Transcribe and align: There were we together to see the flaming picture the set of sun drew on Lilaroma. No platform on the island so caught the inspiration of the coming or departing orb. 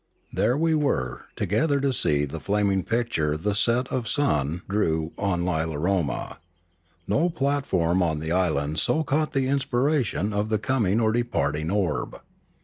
There 0.33 0.57
were 0.57 1.17
we 1.27 1.35
together 1.35 1.79
to 1.79 1.93
see 1.93 2.25
the 2.25 2.39
flaming 2.39 2.81
picture 2.81 3.37
the 3.37 3.53
set 3.53 3.87
of 3.89 4.07
sun 4.07 4.63
drew 4.67 5.13
on 5.15 5.45
Lilaroma. 5.45 6.39
No 7.07 7.29
platform 7.29 8.01
on 8.01 8.17
the 8.17 8.31
island 8.31 8.79
so 8.79 9.03
caught 9.03 9.33
the 9.33 9.47
inspiration 9.47 10.33
of 10.33 10.49
the 10.49 10.57
coming 10.57 10.99
or 10.99 11.11
departing 11.11 11.69
orb. 11.69 12.19